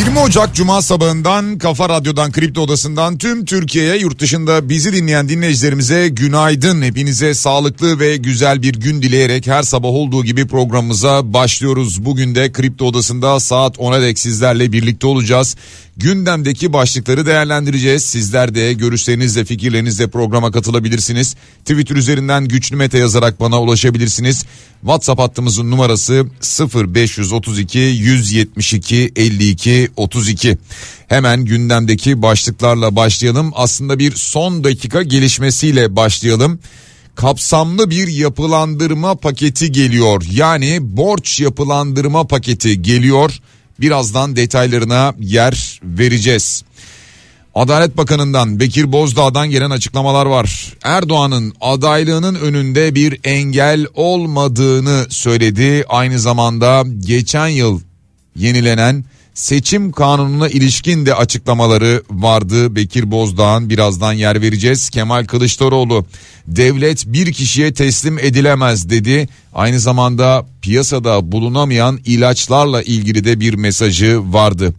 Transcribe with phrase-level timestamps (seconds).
[0.00, 6.08] 20 Ocak Cuma sabahından Kafa Radyo'dan Kripto Odası'ndan tüm Türkiye'ye yurt dışında bizi dinleyen dinleyicilerimize
[6.08, 6.82] günaydın.
[6.82, 12.04] Hepinize sağlıklı ve güzel bir gün dileyerek her sabah olduğu gibi programımıza başlıyoruz.
[12.04, 15.56] Bugün de Kripto Odası'nda saat 10'a dek sizlerle birlikte olacağız.
[15.96, 18.04] Gündemdeki başlıkları değerlendireceğiz.
[18.04, 21.36] Sizler de görüşlerinizle fikirlerinizle programa katılabilirsiniz.
[21.58, 24.44] Twitter üzerinden güçlü mete yazarak bana ulaşabilirsiniz.
[24.80, 26.26] WhatsApp hattımızın numarası
[26.74, 30.58] 0532 172 52 32.
[31.08, 33.52] Hemen gündemdeki başlıklarla başlayalım.
[33.54, 36.60] Aslında bir son dakika gelişmesiyle başlayalım
[37.20, 40.22] kapsamlı bir yapılandırma paketi geliyor.
[40.32, 43.38] Yani borç yapılandırma paketi geliyor.
[43.80, 46.64] Birazdan detaylarına yer vereceğiz.
[47.54, 50.74] Adalet Bakanı'ndan Bekir Bozdağ'dan gelen açıklamalar var.
[50.82, 55.84] Erdoğan'ın adaylığının önünde bir engel olmadığını söyledi.
[55.88, 57.80] Aynı zamanda geçen yıl
[58.36, 62.76] yenilenen seçim kanununa ilişkin de açıklamaları vardı.
[62.76, 64.90] Bekir Bozdağ'ın birazdan yer vereceğiz.
[64.90, 66.06] Kemal Kılıçdaroğlu
[66.46, 69.28] devlet bir kişiye teslim edilemez dedi.
[69.54, 74.74] Aynı zamanda piyasada bulunamayan ilaçlarla ilgili de bir mesajı vardı.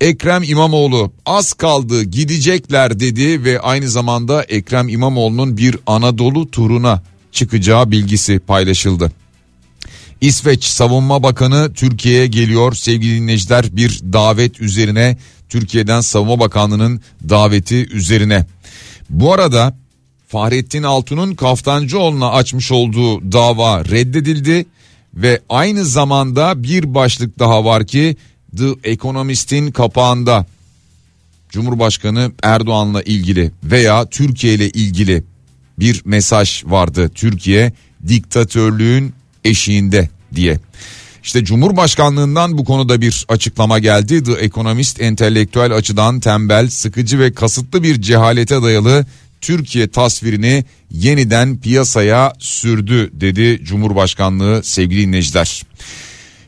[0.00, 7.90] Ekrem İmamoğlu az kaldı gidecekler dedi ve aynı zamanda Ekrem İmamoğlu'nun bir Anadolu turuna çıkacağı
[7.90, 9.12] bilgisi paylaşıldı.
[10.22, 15.16] İsveç Savunma Bakanı Türkiye'ye geliyor sevgili dinleyiciler bir davet üzerine
[15.48, 18.46] Türkiye'den Savunma Bakanlığı'nın daveti üzerine.
[19.10, 19.76] Bu arada
[20.28, 24.66] Fahrettin Altun'un Kaftancıoğlu'na açmış olduğu dava reddedildi
[25.14, 28.16] ve aynı zamanda bir başlık daha var ki
[28.56, 30.46] The Economist'in kapağında
[31.48, 35.24] Cumhurbaşkanı Erdoğan'la ilgili veya Türkiye ile ilgili
[35.78, 37.10] bir mesaj vardı.
[37.14, 37.72] Türkiye
[38.08, 39.14] diktatörlüğün
[39.44, 40.58] eşiğinde diye.
[41.22, 44.24] İşte Cumhurbaşkanlığından bu konuda bir açıklama geldi.
[44.24, 49.06] The Economist entelektüel açıdan tembel, sıkıcı ve kasıtlı bir cehalete dayalı
[49.40, 55.62] Türkiye tasvirini yeniden piyasaya sürdü dedi Cumhurbaşkanlığı sevgili dinleyiciler.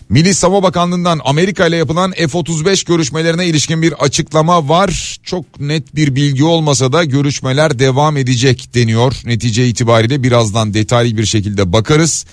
[0.09, 5.19] Milli Savunma Bakanlığı'ndan Amerika ile yapılan F-35 görüşmelerine ilişkin bir açıklama var.
[5.23, 9.15] Çok net bir bilgi olmasa da görüşmeler devam edecek deniyor.
[9.25, 12.25] Netice itibariyle birazdan detaylı bir şekilde bakarız.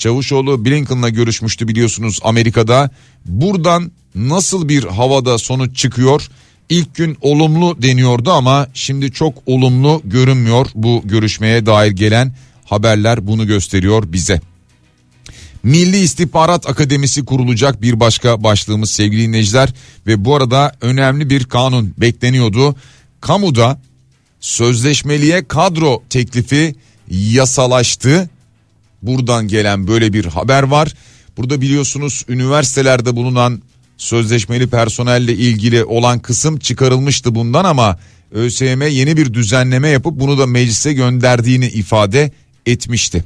[0.00, 2.90] Çavuşoğlu Blinken'la görüşmüştü biliyorsunuz Amerika'da.
[3.26, 6.28] Buradan nasıl bir havada sonuç çıkıyor?
[6.68, 12.34] İlk gün olumlu deniyordu ama şimdi çok olumlu görünmüyor bu görüşmeye dair gelen
[12.64, 14.40] haberler bunu gösteriyor bize.
[15.62, 19.68] Milli İstihbarat Akademisi kurulacak bir başka başlığımız sevgili dinleyiciler
[20.06, 22.76] ve bu arada önemli bir kanun bekleniyordu.
[23.20, 23.80] Kamuda
[24.40, 26.74] sözleşmeliye kadro teklifi
[27.10, 28.30] yasalaştı.
[29.02, 30.94] Buradan gelen böyle bir haber var.
[31.36, 33.62] Burada biliyorsunuz üniversitelerde bulunan
[33.96, 37.98] sözleşmeli personelle ilgili olan kısım çıkarılmıştı bundan ama
[38.30, 42.30] ÖSYM yeni bir düzenleme yapıp bunu da meclise gönderdiğini ifade
[42.66, 43.24] etmişti.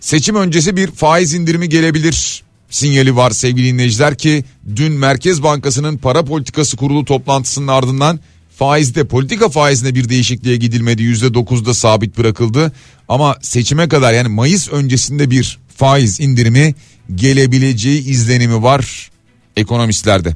[0.00, 4.44] Seçim öncesi bir faiz indirimi gelebilir sinyali var sevgili dinleyiciler ki
[4.76, 8.20] dün Merkez Bankası'nın para politikası kurulu toplantısının ardından
[8.58, 12.72] faizde politika faizinde bir değişikliğe gidilmedi %9'da sabit bırakıldı
[13.08, 16.74] ama seçime kadar yani Mayıs öncesinde bir faiz indirimi
[17.14, 19.10] gelebileceği izlenimi var
[19.56, 20.34] ekonomistlerde.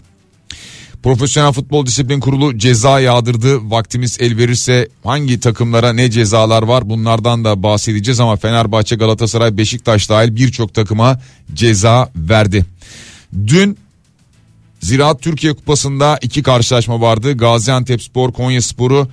[1.03, 3.71] Profesyonel Futbol Disiplin Kurulu ceza yağdırdı.
[3.71, 10.09] Vaktimiz el verirse hangi takımlara ne cezalar var bunlardan da bahsedeceğiz ama Fenerbahçe, Galatasaray, Beşiktaş
[10.09, 11.21] dahil birçok takıma
[11.55, 12.65] ceza verdi.
[13.47, 13.79] Dün
[14.81, 17.37] Ziraat Türkiye Kupası'nda iki karşılaşma vardı.
[17.37, 19.09] Gaziantep Spor Konya Spor'u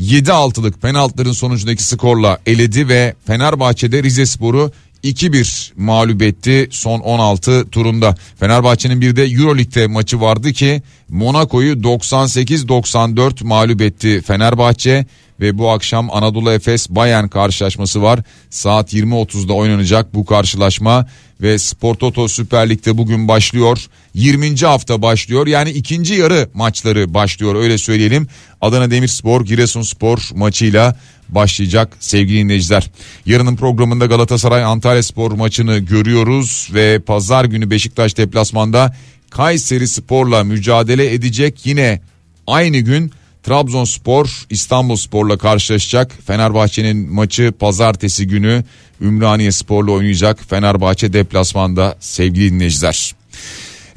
[0.00, 4.72] 7-6'lık penaltıların sonucundaki skorla eledi ve Fenerbahçe'de Rize Spor'u
[5.04, 8.14] 2-1 mağlup etti son 16 turunda.
[8.40, 15.06] Fenerbahçe'nin bir de Euroleague'de maçı vardı ki Monaco'yu 98-94 mağlup etti Fenerbahçe
[15.40, 18.20] ve bu akşam Anadolu Efes Bayern karşılaşması var.
[18.50, 21.06] Saat 20.30'da oynanacak bu karşılaşma
[21.40, 23.86] ve Spor Toto Süper Lig'de bugün başlıyor.
[24.14, 24.56] 20.
[24.56, 25.46] hafta başlıyor.
[25.46, 28.28] Yani ikinci yarı maçları başlıyor öyle söyleyelim.
[28.60, 30.96] Adana Demirspor Giresunspor maçıyla
[31.28, 32.90] başlayacak sevgili dinleyiciler.
[33.26, 38.94] Yarının programında Galatasaray Antalya Spor maçını görüyoruz ve pazar günü Beşiktaş deplasmanda
[39.30, 41.66] Kayseri Spor'la mücadele edecek.
[41.66, 42.00] Yine
[42.46, 46.18] aynı gün Trabzonspor İstanbulspor'la karşılaşacak.
[46.26, 48.64] Fenerbahçe'nin maçı pazartesi günü
[49.00, 50.50] Ümraniye Spor'la oynayacak.
[50.50, 53.14] Fenerbahçe deplasmanda sevgili dinleyiciler.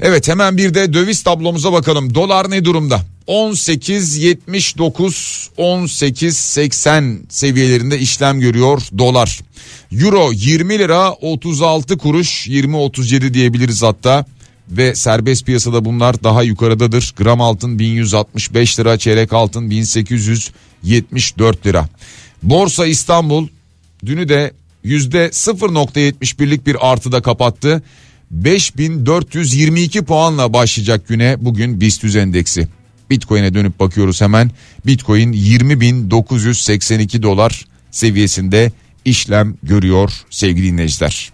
[0.00, 2.14] Evet hemen bir de döviz tablomuza bakalım.
[2.14, 3.00] Dolar ne durumda?
[3.28, 9.40] 18.79 18.80 seviyelerinde işlem görüyor dolar.
[9.92, 14.24] Euro 20 lira 36 kuruş 20.37 diyebiliriz hatta
[14.70, 17.14] ve serbest piyasada bunlar daha yukarıdadır.
[17.16, 21.88] Gram altın 1165 lira, çeyrek altın 1874 lira.
[22.42, 23.48] Borsa İstanbul
[24.06, 24.52] dünü de
[24.84, 27.82] yüzde 0.71'lik bir artıda kapattı.
[28.30, 32.68] 5422 puanla başlayacak güne bugün BIST endeksi.
[33.10, 34.50] Bitcoin'e dönüp bakıyoruz hemen.
[34.86, 38.72] Bitcoin 20.982 dolar seviyesinde
[39.04, 41.32] işlem görüyor sevgili dinleyiciler.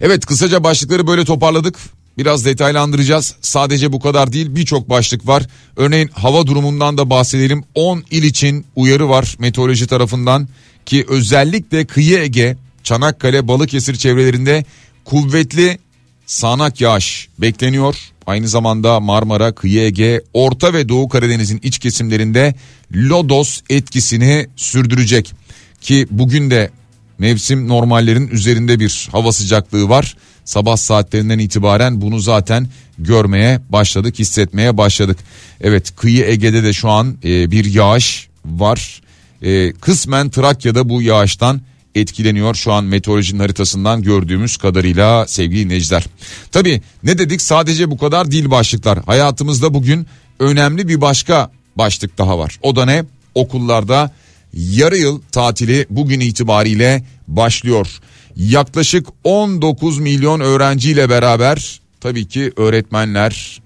[0.00, 1.76] Evet kısaca başlıkları böyle toparladık.
[2.18, 3.34] Biraz detaylandıracağız.
[3.40, 5.46] Sadece bu kadar değil birçok başlık var.
[5.76, 7.64] Örneğin hava durumundan da bahsedelim.
[7.74, 10.48] 10 il için uyarı var meteoroloji tarafından
[10.86, 14.64] ki özellikle kıyı Ege, Çanakkale, Balıkesir çevrelerinde
[15.04, 15.78] kuvvetli
[16.26, 17.96] sağanak yağış bekleniyor.
[18.26, 22.54] Aynı zamanda Marmara, Kıyı Ege, Orta ve Doğu Karadeniz'in iç kesimlerinde
[22.94, 25.32] lodos etkisini sürdürecek.
[25.80, 26.70] Ki bugün de
[27.18, 30.16] mevsim normallerin üzerinde bir hava sıcaklığı var.
[30.44, 32.68] Sabah saatlerinden itibaren bunu zaten
[32.98, 35.18] görmeye başladık, hissetmeye başladık.
[35.60, 39.02] Evet kıyı Ege'de de şu an e, bir yağış var.
[39.42, 41.60] E, kısmen Trakya'da bu yağıştan
[41.94, 46.04] etkileniyor şu an meteorolojinin haritasından gördüğümüz kadarıyla sevgili dinleyiciler.
[46.52, 48.98] Tabi ne dedik sadece bu kadar değil başlıklar.
[49.06, 50.06] Hayatımızda bugün
[50.40, 52.58] önemli bir başka başlık daha var.
[52.62, 53.04] O da ne?
[53.34, 54.10] Okullarda
[54.56, 57.88] yarı yıl tatili bugün itibariyle başlıyor.
[58.36, 63.62] Yaklaşık 19 milyon öğrenciyle beraber tabii ki öğretmenler,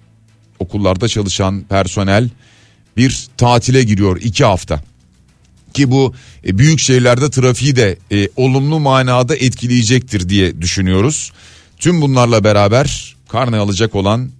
[0.59, 2.29] okullarda çalışan personel
[2.97, 4.83] bir tatile giriyor iki hafta
[5.73, 6.13] ki bu
[6.47, 11.31] e, büyük şehirlerde trafiği de e, olumlu manada etkileyecektir diye düşünüyoruz.
[11.77, 14.31] Tüm bunlarla beraber karne alacak olan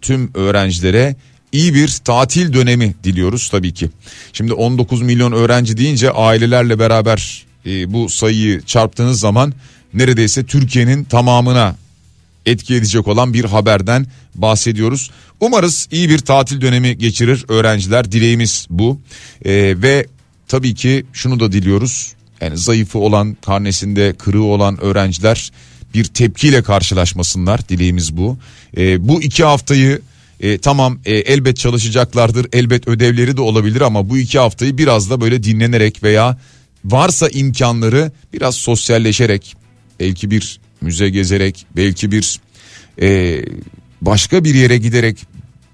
[0.00, 1.16] tüm öğrencilere
[1.52, 3.90] iyi bir tatil dönemi diliyoruz tabii ki.
[4.32, 9.52] Şimdi 19 milyon öğrenci deyince ailelerle beraber e, bu sayıyı çarptığınız zaman
[9.94, 11.76] neredeyse Türkiye'nin tamamına
[12.46, 15.10] etki edecek olan bir haberden bahsediyoruz.
[15.40, 19.00] Umarız iyi bir tatil dönemi geçirir öğrenciler dileğimiz bu
[19.44, 20.06] ee, ve
[20.48, 25.52] tabii ki şunu da diliyoruz yani zayıfı olan karnesinde kırığı olan öğrenciler
[25.94, 28.38] bir tepkiyle karşılaşmasınlar dileğimiz bu.
[28.76, 30.00] Ee, bu iki haftayı
[30.40, 35.20] e, tamam e, elbet çalışacaklardır elbet ödevleri de olabilir ama bu iki haftayı biraz da
[35.20, 36.38] böyle dinlenerek veya
[36.84, 39.56] varsa imkanları biraz sosyalleşerek
[40.00, 42.40] belki bir müze gezerek belki bir
[43.02, 43.40] e,
[44.00, 45.18] başka bir yere giderek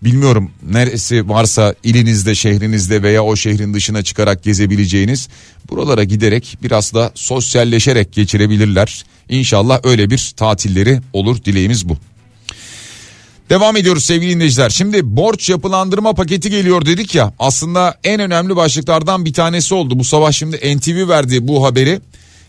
[0.02, 5.28] bilmiyorum neresi varsa ilinizde şehrinizde veya o şehrin dışına çıkarak gezebileceğiniz
[5.70, 9.04] buralara giderek biraz da sosyalleşerek geçirebilirler.
[9.28, 11.98] İnşallah öyle bir tatilleri olur dileğimiz bu.
[13.50, 14.70] Devam ediyoruz sevgili dinleyiciler.
[14.70, 17.32] Şimdi borç yapılandırma paketi geliyor dedik ya.
[17.38, 19.98] Aslında en önemli başlıklardan bir tanesi oldu.
[19.98, 22.00] Bu sabah şimdi NTV verdi bu haberi.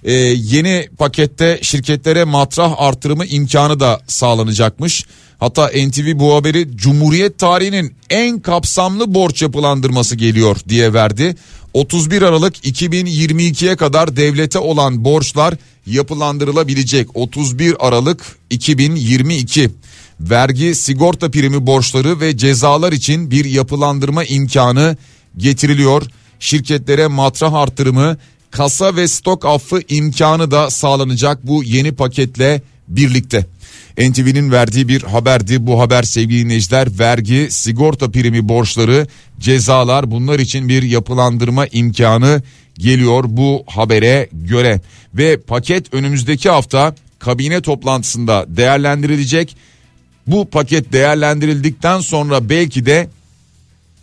[0.03, 5.05] Ee, yeni pakette şirketlere matrah artırımı imkanı da sağlanacakmış.
[5.39, 11.35] Hatta NTV bu haberi Cumhuriyet tarihinin en kapsamlı borç yapılandırması geliyor diye verdi.
[11.73, 15.53] 31 Aralık 2022'ye kadar devlete olan borçlar
[15.85, 17.07] yapılandırılabilecek.
[17.13, 19.69] 31 Aralık 2022
[20.19, 24.97] vergi, sigorta primi borçları ve cezalar için bir yapılandırma imkanı
[25.37, 26.03] getiriliyor.
[26.39, 28.17] Şirketlere matrah artırımı,
[28.51, 33.45] kasa ve stok affı imkanı da sağlanacak bu yeni paketle birlikte.
[33.97, 35.67] NTV'nin verdiği bir haberdi.
[35.67, 39.07] Bu haber sevgili dinleyiciler vergi, sigorta primi borçları,
[39.39, 42.41] cezalar bunlar için bir yapılandırma imkanı
[42.77, 44.81] geliyor bu habere göre.
[45.13, 49.57] Ve paket önümüzdeki hafta kabine toplantısında değerlendirilecek.
[50.27, 53.09] Bu paket değerlendirildikten sonra belki de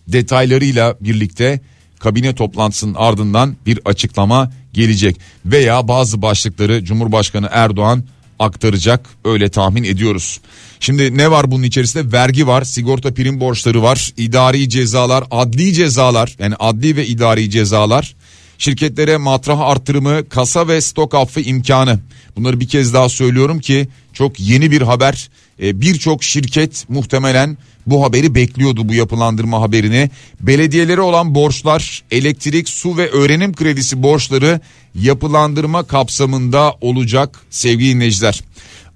[0.08, 1.60] detaylarıyla birlikte
[1.98, 5.16] kabine toplantısının ardından bir açıklama gelecek
[5.46, 8.04] veya bazı başlıkları Cumhurbaşkanı Erdoğan
[8.38, 10.40] aktaracak öyle tahmin ediyoruz.
[10.80, 12.12] Şimdi ne var bunun içerisinde?
[12.12, 18.14] Vergi var, sigorta prim borçları var, idari cezalar, adli cezalar yani adli ve idari cezalar,
[18.58, 21.98] şirketlere matrah artırımı, kasa ve stok affı imkanı.
[22.36, 25.28] Bunları bir kez daha söylüyorum ki çok yeni bir haber.
[25.62, 30.10] Ee, birçok şirket muhtemelen bu haberi bekliyordu bu yapılandırma haberini.
[30.40, 34.60] Belediyelere olan borçlar, elektrik, su ve öğrenim kredisi borçları
[34.94, 38.40] yapılandırma kapsamında olacak sevgili dinleyiciler.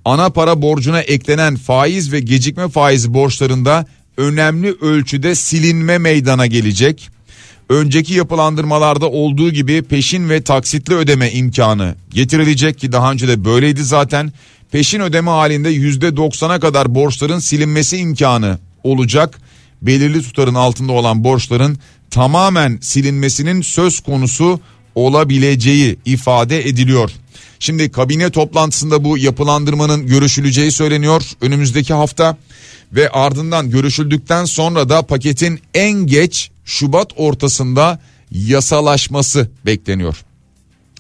[0.05, 3.87] ana para borcuna eklenen faiz ve gecikme faizi borçlarında
[4.17, 7.11] önemli ölçüde silinme meydana gelecek.
[7.69, 13.85] Önceki yapılandırmalarda olduğu gibi peşin ve taksitli ödeme imkanı getirilecek ki daha önce de böyleydi
[13.85, 14.33] zaten.
[14.73, 19.39] Peşin ödeme halinde %90'a kadar borçların silinmesi imkanı olacak.
[19.83, 21.79] Belirli tutarın altında olan borçların
[22.11, 24.61] tamamen silinmesinin söz konusu
[24.95, 27.11] olabileceği ifade ediliyor.
[27.59, 32.37] Şimdi kabine toplantısında bu yapılandırmanın görüşüleceği söyleniyor önümüzdeki hafta
[32.93, 40.25] ve ardından görüşüldükten sonra da paketin en geç Şubat ortasında yasalaşması bekleniyor.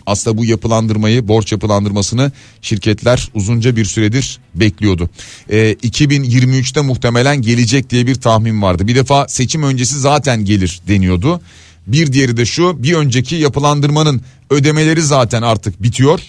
[0.06, 2.32] Aslında bu yapılandırmayı, borç yapılandırmasını
[2.62, 5.10] şirketler uzunca bir süredir bekliyordu.
[5.50, 8.86] Ee, 2023'te muhtemelen gelecek diye bir tahmin vardı.
[8.88, 11.40] Bir defa seçim öncesi zaten gelir deniyordu.
[11.86, 14.20] Bir diğeri de şu bir önceki yapılandırmanın
[14.50, 16.20] ödemeleri zaten artık bitiyor.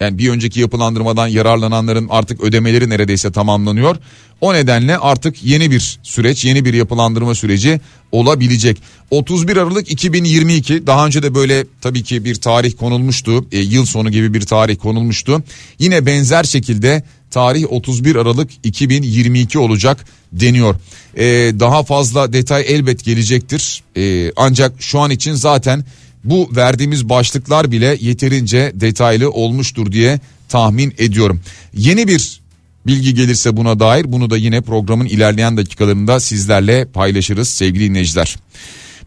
[0.00, 3.96] Yani bir önceki yapılandırmadan yararlananların artık ödemeleri neredeyse tamamlanıyor.
[4.40, 7.80] O nedenle artık yeni bir süreç, yeni bir yapılandırma süreci
[8.12, 8.82] olabilecek.
[9.10, 13.46] 31 Aralık 2022 daha önce de böyle tabii ki bir tarih konulmuştu.
[13.52, 15.42] E, yıl sonu gibi bir tarih konulmuştu.
[15.78, 20.74] Yine benzer şekilde tarih 31 Aralık 2022 olacak deniyor.
[21.16, 21.24] E,
[21.60, 23.82] daha fazla detay elbet gelecektir.
[23.96, 25.84] E, ancak şu an için zaten
[26.24, 31.40] bu verdiğimiz başlıklar bile yeterince detaylı olmuştur diye tahmin ediyorum.
[31.76, 32.40] Yeni bir
[32.86, 38.36] bilgi gelirse buna dair bunu da yine programın ilerleyen dakikalarında sizlerle paylaşırız sevgili dinleyiciler.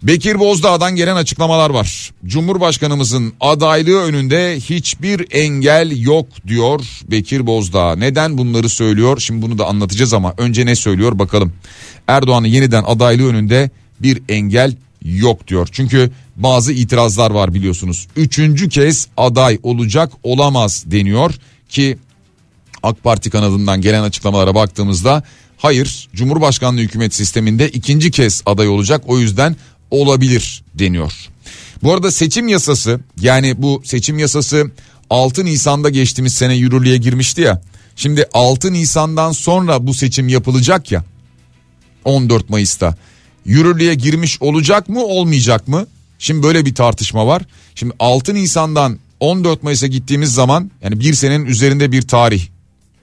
[0.04, 2.12] Bekir Bozdağ'dan gelen açıklamalar var.
[2.26, 6.82] Cumhurbaşkanımızın adaylığı önünde hiçbir engel yok diyor
[7.12, 7.96] Bekir Bozdağ.
[7.96, 9.20] Neden bunları söylüyor?
[9.20, 11.54] Şimdi bunu da anlatacağız ama önce ne söylüyor bakalım.
[12.08, 13.70] Erdoğan'ın yeniden adaylığı önünde
[14.00, 15.70] bir engel yok diyor.
[15.72, 18.08] Çünkü bazı itirazlar var biliyorsunuz.
[18.16, 21.36] Üçüncü kez aday olacak olamaz deniyor
[21.70, 21.98] ki
[22.84, 25.24] AK Parti kanadından gelen açıklamalara baktığımızda
[25.58, 29.56] hayır Cumhurbaşkanlığı hükümet sisteminde ikinci kez aday olacak o yüzden
[29.92, 31.14] olabilir deniyor.
[31.84, 34.72] Bu arada seçim yasası yani bu seçim yasası
[35.10, 37.62] 6 Nisan'da geçtiğimiz sene yürürlüğe girmişti ya.
[37.96, 41.04] Şimdi 6 Nisan'dan sonra bu seçim yapılacak ya
[42.06, 42.96] 14 Mayıs'ta
[43.48, 45.88] yürürlüğe girmiş olacak mı olmayacak mı?
[46.20, 47.42] Şimdi böyle bir tartışma var.
[47.76, 52.48] Şimdi 6 Nisan'dan 14 Mayıs'a gittiğimiz zaman yani bir senenin üzerinde bir tarih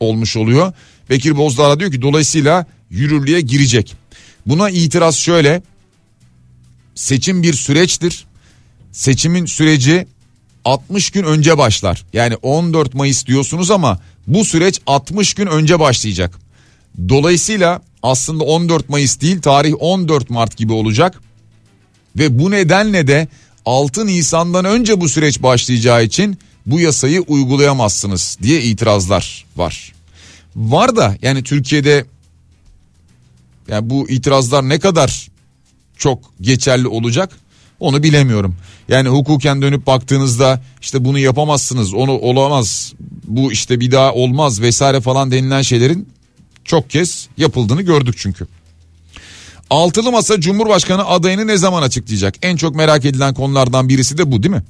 [0.01, 0.73] olmuş oluyor.
[1.11, 3.95] Bekir Bozdağ diyor ki dolayısıyla yürürlüğe girecek.
[4.47, 5.63] Buna itiraz şöyle.
[6.95, 8.25] Seçim bir süreçtir.
[8.93, 10.07] Seçimin süreci
[10.65, 12.05] 60 gün önce başlar.
[12.13, 16.39] Yani 14 Mayıs diyorsunuz ama bu süreç 60 gün önce başlayacak.
[17.09, 21.21] Dolayısıyla aslında 14 Mayıs değil tarih 14 Mart gibi olacak.
[22.19, 23.29] Ve bu nedenle de
[23.67, 29.93] 6 Nisan'dan önce bu süreç başlayacağı için bu yasayı uygulayamazsınız diye itirazlar var.
[30.57, 32.05] Var da yani Türkiye'de
[33.69, 35.29] yani bu itirazlar ne kadar
[35.97, 37.39] çok geçerli olacak
[37.81, 38.57] onu bilemiyorum.
[38.89, 42.93] Yani hukuken dönüp baktığınızda işte bunu yapamazsınız onu olamaz
[43.25, 46.14] bu işte bir daha olmaz vesaire falan denilen şeylerin
[46.65, 48.47] çok kez yapıldığını gördük çünkü.
[49.71, 52.35] Altılı Masa Cumhurbaşkanı adayını ne zaman açıklayacak?
[52.43, 54.63] En çok merak edilen konulardan birisi de bu değil mi?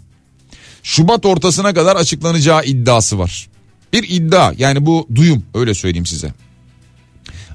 [0.82, 3.48] Şubat ortasına kadar açıklanacağı iddiası var.
[3.92, 6.34] Bir iddia yani bu duyum öyle söyleyeyim size.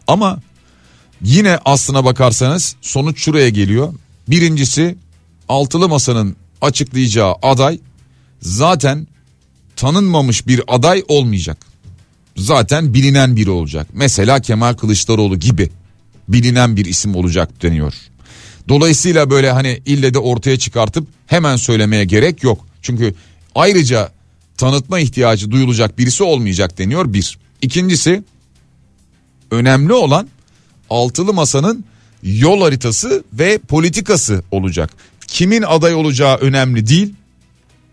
[0.07, 0.39] Ama
[1.21, 3.93] yine aslına bakarsanız sonuç şuraya geliyor.
[4.27, 4.95] Birincisi
[5.49, 7.79] altılı masanın açıklayacağı aday
[8.41, 9.07] zaten
[9.75, 11.68] tanınmamış bir aday olmayacak.
[12.37, 13.87] Zaten bilinen biri olacak.
[13.93, 15.69] Mesela Kemal Kılıçdaroğlu gibi
[16.27, 17.93] bilinen bir isim olacak deniyor.
[18.69, 22.65] Dolayısıyla böyle hani ille de ortaya çıkartıp hemen söylemeye gerek yok.
[22.81, 23.13] Çünkü
[23.55, 24.11] ayrıca
[24.57, 27.37] tanıtma ihtiyacı duyulacak birisi olmayacak deniyor bir.
[27.61, 28.23] İkincisi
[29.51, 30.27] önemli olan
[30.89, 31.85] altılı masanın
[32.23, 34.89] yol haritası ve politikası olacak.
[35.27, 37.13] Kimin aday olacağı önemli değil.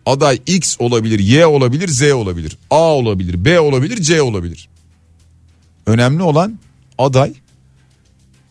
[0.06, 4.68] Aday X olabilir, Y olabilir, Z olabilir, A olabilir, B olabilir, C olabilir.
[5.86, 6.58] Önemli olan
[6.98, 7.32] aday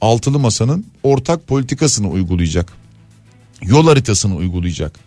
[0.01, 2.73] altılı masanın ortak politikasını uygulayacak.
[3.61, 4.99] Yol haritasını uygulayacak.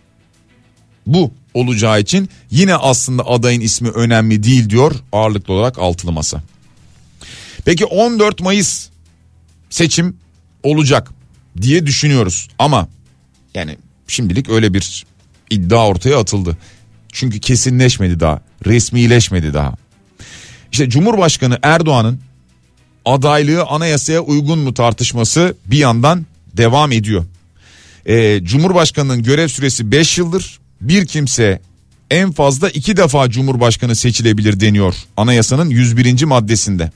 [1.05, 6.43] Bu olacağı için yine aslında adayın ismi önemli değil diyor ağırlıklı olarak altılı masa.
[7.65, 8.89] Peki 14 Mayıs
[9.69, 10.17] seçim
[10.63, 11.11] olacak
[11.61, 12.87] diye düşünüyoruz ama
[13.53, 13.77] yani
[14.07, 15.05] şimdilik öyle bir
[15.49, 16.57] iddia ortaya atıldı.
[17.11, 19.75] Çünkü kesinleşmedi daha, resmileşmedi daha.
[20.71, 22.19] İşte Cumhurbaşkanı Erdoğan'ın
[23.05, 26.25] adaylığı anayasaya uygun mu tartışması bir yandan
[26.57, 27.25] devam ediyor.
[28.05, 30.59] Ee, Cumhurbaşkanının görev süresi 5 yıldır.
[30.81, 31.61] Bir kimse
[32.11, 36.23] en fazla iki defa Cumhurbaşkanı seçilebilir deniyor anayasanın 101.
[36.23, 36.91] maddesinde.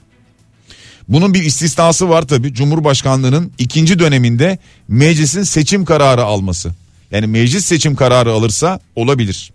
[1.09, 4.57] Bunun bir istisnası var tabi Cumhurbaşkanlığının ikinci döneminde
[4.87, 6.71] meclisin seçim kararı alması.
[7.13, 9.51] Yani meclis seçim kararı alırsa olabilir.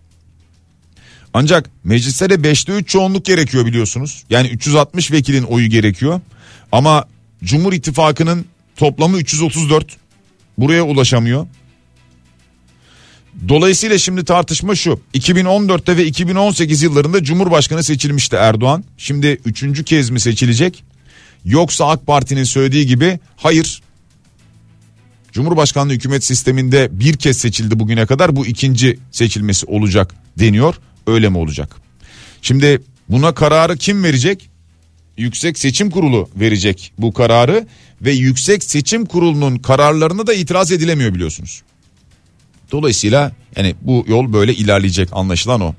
[1.34, 4.24] Ancak mecliste de 5'te 3 çoğunluk gerekiyor biliyorsunuz.
[4.30, 6.20] Yani 360 vekilin oyu gerekiyor.
[6.72, 7.04] Ama
[7.44, 8.44] Cumhur İttifakı'nın
[8.76, 9.96] toplamı 334.
[10.58, 11.46] Buraya ulaşamıyor.
[13.48, 15.00] Dolayısıyla şimdi tartışma şu.
[15.14, 18.84] 2014'te ve 2018 yıllarında Cumhurbaşkanı seçilmişti Erdoğan.
[18.98, 20.84] Şimdi üçüncü kez mi seçilecek?
[21.44, 23.82] Yoksa AK Parti'nin söylediği gibi hayır.
[25.38, 30.74] Cumhurbaşkanlığı hükümet sisteminde bir kez seçildi bugüne kadar bu ikinci seçilmesi olacak deniyor.
[31.06, 31.76] Öyle mi olacak?
[32.42, 34.50] Şimdi buna kararı kim verecek?
[35.16, 37.66] Yüksek Seçim Kurulu verecek bu kararı
[38.02, 41.62] ve Yüksek Seçim Kurulu'nun kararlarına da itiraz edilemiyor biliyorsunuz.
[42.72, 45.74] Dolayısıyla yani bu yol böyle ilerleyecek anlaşılan o.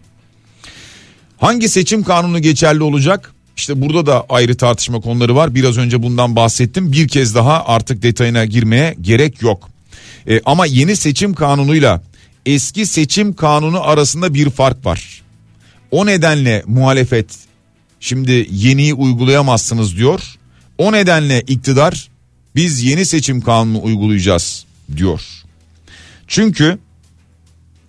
[1.37, 3.33] Hangi seçim kanunu geçerli olacak?
[3.59, 5.55] İşte burada da ayrı tartışma konuları var.
[5.55, 6.91] Biraz önce bundan bahsettim.
[6.91, 9.69] Bir kez daha artık detayına girmeye gerek yok.
[10.27, 12.01] E, ama yeni seçim kanunuyla
[12.45, 15.21] eski seçim kanunu arasında bir fark var.
[15.91, 17.25] O nedenle muhalefet
[17.99, 20.21] şimdi yeniyi uygulayamazsınız diyor.
[20.77, 22.09] O nedenle iktidar
[22.55, 24.65] biz yeni seçim kanunu uygulayacağız
[24.97, 25.21] diyor.
[26.27, 26.79] Çünkü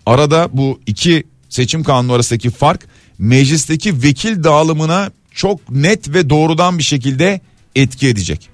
[0.07, 2.87] arada bu iki seçim kanunu arasındaki fark
[3.19, 7.41] meclisteki vekil dağılımına çok net ve doğrudan bir şekilde
[7.75, 8.49] etki edecek.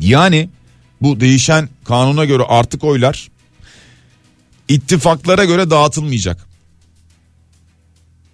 [0.00, 0.48] Yani
[1.02, 3.30] bu değişen kanuna göre artık oylar
[4.68, 6.46] ittifaklara göre dağıtılmayacak.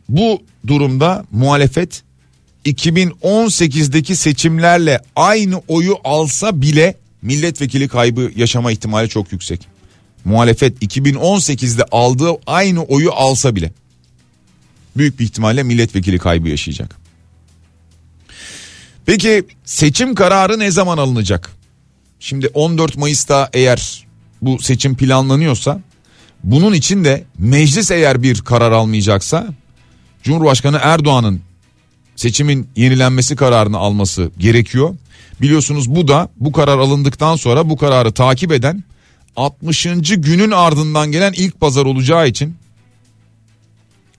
[0.09, 2.03] Bu durumda muhalefet
[2.65, 9.69] 2018'deki seçimlerle aynı oyu alsa bile milletvekili kaybı yaşama ihtimali çok yüksek.
[10.25, 13.73] Muhalefet 2018'de aldığı aynı oyu alsa bile
[14.97, 17.06] büyük bir ihtimalle milletvekili kaybı yaşayacak.
[19.07, 21.51] Peki seçim kararı ne zaman alınacak?
[22.21, 24.07] Şimdi 14 Mayıs'ta eğer
[24.43, 25.81] bu seçim planlanıyorsa
[26.45, 29.47] bunun için de meclis eğer bir karar almayacaksa
[30.23, 31.41] Cumhurbaşkanı Erdoğan'ın
[32.17, 34.97] seçimin yenilenmesi kararını alması gerekiyor.
[35.41, 38.85] Biliyorsunuz bu da bu karar alındıktan sonra bu kararı takip eden
[39.37, 39.87] 60.
[40.17, 42.57] günün ardından gelen ilk pazar olacağı için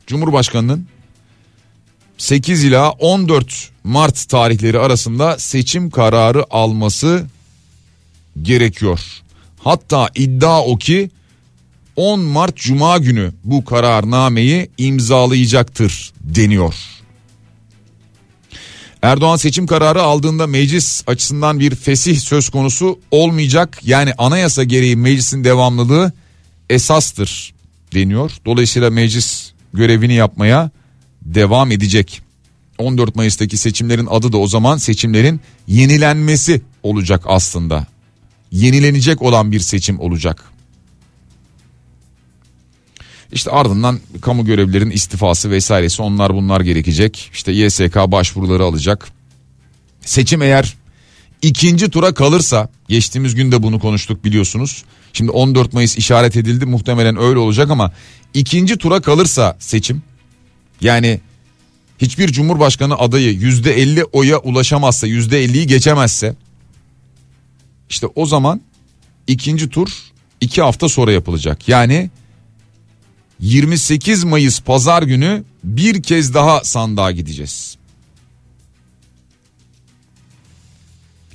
[0.08, 0.88] Cumhurbaşkanının
[2.18, 7.26] 8 ila 14 Mart tarihleri arasında seçim kararı alması
[8.42, 9.00] gerekiyor.
[9.60, 11.10] Hatta iddia o ki
[11.96, 16.76] 10 Mart Cuma günü bu kararnameyi imzalayacaktır deniyor.
[19.02, 23.80] Erdoğan seçim kararı aldığında meclis açısından bir fesih söz konusu olmayacak.
[23.84, 26.12] Yani anayasa gereği meclisin devamlılığı
[26.70, 27.54] esastır
[27.94, 28.32] deniyor.
[28.46, 30.72] Dolayısıyla meclis görevini yapmaya
[31.28, 32.22] devam edecek.
[32.78, 37.88] 14 Mayıs'taki seçimlerin adı da o zaman seçimlerin yenilenmesi olacak aslında.
[38.52, 40.44] Yenilenecek olan bir seçim olacak.
[43.32, 47.30] İşte ardından kamu görevlilerin istifası vesairesi onlar bunlar gerekecek.
[47.34, 49.08] İşte YSK başvuruları alacak.
[50.02, 50.74] Seçim eğer
[51.42, 54.84] ikinci tura kalırsa geçtiğimiz günde bunu konuştuk biliyorsunuz.
[55.14, 57.92] Şimdi 14 Mayıs işaret edildi muhtemelen öyle olacak ama
[58.34, 60.04] ikinci tura kalırsa seçim
[60.82, 61.20] yani
[61.98, 66.36] hiçbir cumhurbaşkanı adayı yüzde elli oya ulaşamazsa yüzde elliyi geçemezse
[67.90, 68.62] işte o zaman
[69.28, 69.90] ikinci tur
[70.42, 71.70] iki hafta sonra yapılacak.
[71.70, 72.10] Yani
[73.40, 77.78] 28 Mayıs pazar günü bir kez daha sandığa gideceğiz.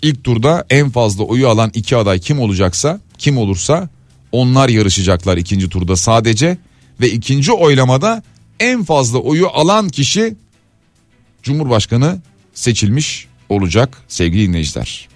[0.02, 3.88] İlk turda en fazla oyu alan iki aday kim olacaksa kim olursa
[4.32, 6.58] onlar yarışacaklar ikinci turda sadece
[7.00, 8.22] ve ikinci oylamada
[8.62, 10.34] en fazla oyu alan kişi
[11.42, 12.18] Cumhurbaşkanı
[12.54, 15.08] seçilmiş olacak sevgili dinleyiciler.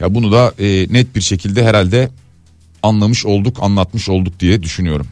[0.00, 2.10] Ya bunu da e, net bir şekilde herhalde
[2.82, 5.06] anlamış olduk, anlatmış olduk diye düşünüyorum.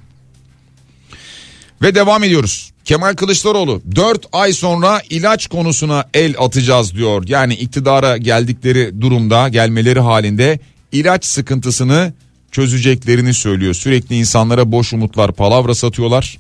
[1.82, 2.72] Ve devam ediyoruz.
[2.84, 7.24] Kemal Kılıçdaroğlu 4 ay sonra ilaç konusuna el atacağız diyor.
[7.28, 10.58] Yani iktidara geldikleri durumda gelmeleri halinde
[10.92, 12.12] ilaç sıkıntısını
[12.52, 13.74] çözeceklerini söylüyor.
[13.74, 16.38] Sürekli insanlara boş umutlar palavra satıyorlar.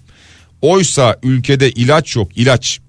[0.62, 2.80] Oysa ülkede ilaç yok ilaç.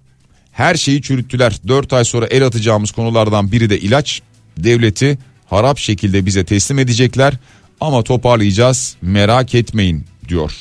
[0.52, 1.60] Her şeyi çürüttüler.
[1.68, 4.22] 4 ay sonra el atacağımız konulardan biri de ilaç.
[4.58, 7.34] Devleti harap şekilde bize teslim edecekler
[7.82, 10.52] ama toparlayacağız merak etmeyin diyor.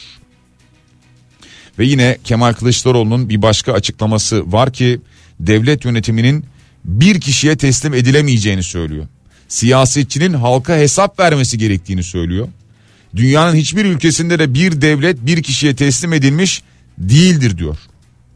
[1.78, 5.00] Ve yine Kemal Kılıçdaroğlu'nun bir başka açıklaması var ki
[5.40, 6.44] devlet yönetiminin
[6.84, 9.06] bir kişiye teslim edilemeyeceğini söylüyor.
[9.48, 12.48] Siyasetçinin halka hesap vermesi gerektiğini söylüyor.
[13.16, 16.62] Dünyanın hiçbir ülkesinde de bir devlet bir kişiye teslim edilmiş
[16.98, 17.76] değildir diyor.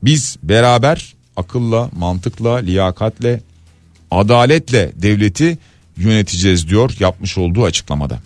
[0.02, 3.40] Biz beraber akılla, mantıkla, liyakatle,
[4.10, 5.58] adaletle devleti
[5.96, 8.20] yöneteceğiz diyor yapmış olduğu açıklamada.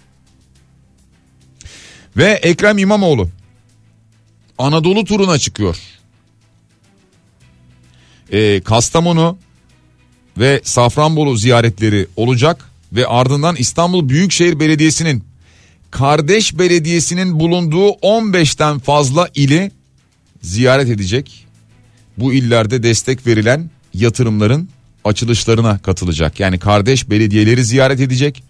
[2.16, 3.28] Ve Ekrem İmamoğlu
[4.58, 5.76] Anadolu turuna çıkıyor.
[8.32, 9.38] Ee, Kastamonu
[10.38, 15.24] ve Safranbolu ziyaretleri olacak ve ardından İstanbul Büyükşehir Belediyesi'nin
[15.90, 19.70] kardeş belediyesinin bulunduğu 15'ten fazla ili
[20.46, 21.46] ziyaret edecek.
[22.18, 24.68] Bu illerde destek verilen yatırımların
[25.04, 26.40] açılışlarına katılacak.
[26.40, 28.42] Yani kardeş belediyeleri ziyaret edecek.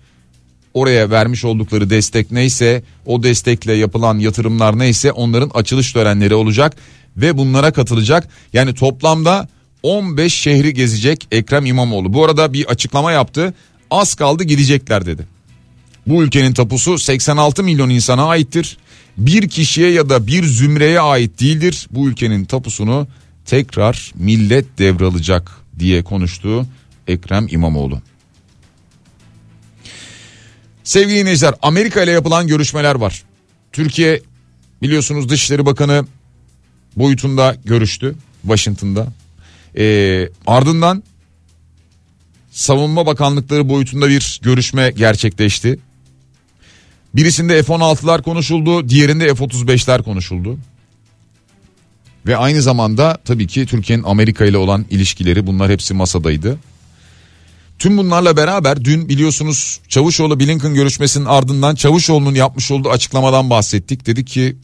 [0.75, 6.77] Oraya vermiş oldukları destek neyse o destekle yapılan yatırımlar neyse onların açılış törenleri olacak
[7.17, 8.29] ve bunlara katılacak.
[8.53, 9.49] Yani toplamda
[9.83, 12.13] 15 şehri gezecek Ekrem İmamoğlu.
[12.13, 13.55] Bu arada bir açıklama yaptı.
[13.91, 15.36] Az kaldı gidecekler dedi.
[16.07, 18.77] Bu ülkenin tapusu 86 milyon insana aittir.
[19.19, 21.87] Bir kişiye ya da bir zümreye ait değildir.
[21.91, 23.09] Bu ülkenin tapusunu
[23.45, 26.67] tekrar millet devralacak diye konuştu
[27.07, 28.01] Ekrem İmamoğlu.
[30.85, 33.23] Sevgili dinleyiciler Amerika ile yapılan görüşmeler var.
[33.73, 34.21] Türkiye
[34.83, 36.07] biliyorsunuz Dışişleri Bakanı
[36.97, 39.13] boyutunda görüştü Washington'da.
[39.79, 41.03] Ee, ardından
[42.51, 45.79] Savunma Bakanlıkları boyutunda bir görüşme gerçekleşti.
[47.17, 50.59] Birisinde F-16'lar konuşuldu, diğerinde F-35'ler konuşuldu.
[52.27, 56.59] Ve aynı zamanda tabii ki Türkiye'nin Amerika ile olan ilişkileri bunlar hepsi masadaydı.
[57.79, 64.07] Tüm bunlarla beraber dün biliyorsunuz Çavuşoğlu Blinken görüşmesinin ardından Çavuşoğlu'nun yapmış olduğu açıklamadan bahsettik.
[64.07, 64.57] Dedi ki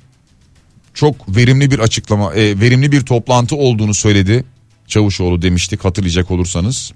[0.95, 4.45] çok verimli bir açıklama, e, verimli bir toplantı olduğunu söyledi.
[4.87, 6.93] Çavuşoğlu demiştik hatırlayacak olursanız.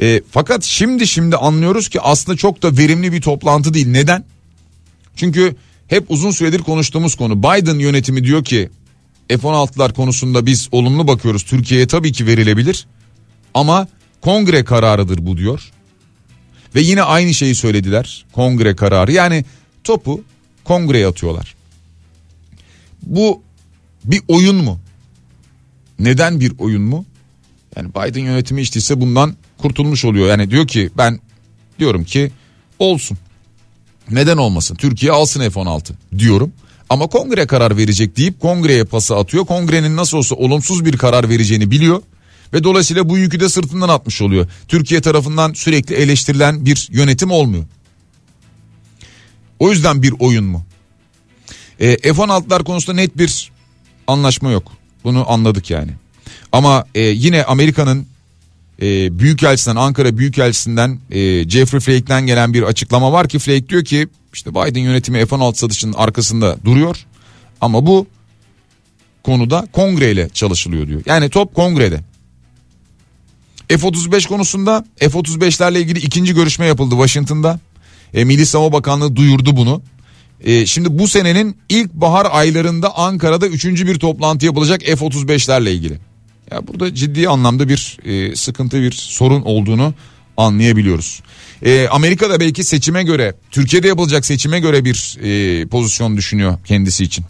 [0.00, 3.88] E, fakat şimdi şimdi anlıyoruz ki aslında çok da verimli bir toplantı değil.
[3.88, 4.24] Neden?
[5.16, 5.56] Çünkü
[5.88, 8.70] hep uzun süredir konuştuğumuz konu Biden yönetimi diyor ki
[9.28, 11.42] F-16'lar konusunda biz olumlu bakıyoruz.
[11.42, 12.86] Türkiye'ye tabii ki verilebilir
[13.54, 13.88] ama
[14.20, 15.72] kongre kararıdır bu diyor.
[16.74, 18.24] Ve yine aynı şeyi söylediler.
[18.32, 19.44] Kongre kararı yani
[19.84, 20.24] topu
[20.64, 21.54] kongreye atıyorlar.
[23.02, 23.42] Bu
[24.04, 24.80] bir oyun mu?
[25.98, 27.04] Neden bir oyun mu?
[27.76, 30.28] Yani Biden yönetimi içtiyse bundan kurtulmuş oluyor.
[30.28, 31.20] Yani diyor ki ben
[31.78, 32.32] diyorum ki
[32.78, 33.18] olsun.
[34.12, 34.74] Neden olmasın?
[34.74, 36.52] Türkiye alsın F-16 diyorum.
[36.90, 39.44] Ama kongre karar verecek deyip kongreye pası atıyor.
[39.44, 42.02] Kongrenin nasıl olsa olumsuz bir karar vereceğini biliyor.
[42.52, 44.46] Ve dolayısıyla bu yükü de sırtından atmış oluyor.
[44.68, 47.64] Türkiye tarafından sürekli eleştirilen bir yönetim olmuyor.
[49.58, 50.64] O yüzden bir oyun mu?
[51.80, 53.52] E, F-16'lar konusunda net bir
[54.06, 54.72] anlaşma yok.
[55.04, 55.90] Bunu anladık yani.
[56.52, 58.06] Ama e, yine Amerika'nın
[58.82, 64.08] e, Büyükelçisinden Ankara Büyükelçisinden e, Jeffrey Flake'den gelen bir açıklama var ki Flake diyor ki
[64.32, 67.06] işte Biden yönetimi F-16 satışının arkasında duruyor
[67.60, 68.06] ama bu
[69.22, 71.02] konuda kongreyle çalışılıyor diyor.
[71.06, 72.00] Yani top kongrede.
[73.68, 77.60] F-35 konusunda F-35'lerle ilgili ikinci görüşme yapıldı Washington'da.
[78.14, 79.82] E, Milli Savunma Bakanlığı duyurdu bunu.
[80.44, 85.98] E, şimdi bu senenin ilk bahar aylarında Ankara'da üçüncü bir toplantı yapılacak F-35'lerle ilgili.
[86.52, 89.94] Ya burada ciddi anlamda bir e, sıkıntı bir sorun olduğunu
[90.36, 91.22] anlayabiliyoruz.
[91.62, 97.24] E, Amerika'da belki seçime göre Türkiye'de yapılacak seçime göre bir e, pozisyon düşünüyor kendisi için.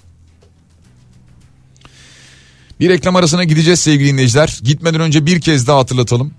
[2.81, 4.59] Bir reklam arasına gideceğiz sevgili dinleyiciler.
[4.63, 6.35] Gitmeden önce bir kez daha hatırlatalım.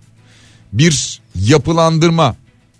[0.73, 2.35] Bir yapılandırma,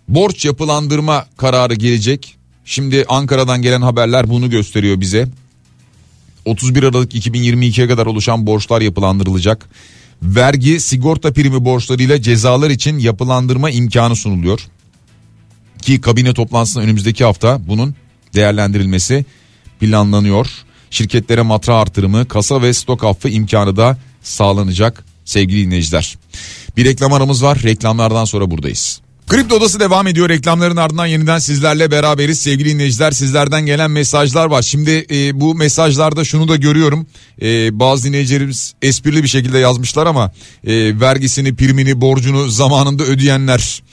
[0.08, 2.36] borç yapılandırma kararı gelecek.
[2.66, 5.28] Şimdi Ankara'dan gelen haberler bunu gösteriyor bize.
[6.46, 9.70] 31 Aralık 2022'ye kadar oluşan borçlar yapılandırılacak.
[10.24, 14.60] Vergi, sigorta primi borçlarıyla cezalar için yapılandırma imkanı sunuluyor.
[15.82, 17.96] Ki kabine toplantısında önümüzdeki hafta bunun
[18.36, 19.26] değerlendirilmesi
[19.80, 20.48] planlanıyor.
[20.90, 26.18] Şirketlere matra artırımı, kasa ve stok affı imkanı da sağlanacak sevgili dinleyiciler.
[26.78, 27.60] Bir reklam aramız var.
[27.64, 29.02] Reklamlardan sonra buradayız.
[29.28, 30.30] Kripto Odası devam ediyor.
[30.30, 32.40] Reklamların ardından yeniden sizlerle beraberiz.
[32.40, 34.62] Sevgili dinleyiciler sizlerden gelen mesajlar var.
[34.62, 37.08] Şimdi e, bu mesajlarda şunu da görüyorum.
[37.42, 40.32] E, bazı dinleyicilerimiz esprili bir şekilde yazmışlar ama
[40.68, 43.84] e, vergisini, primini, borcunu zamanında ödeyenler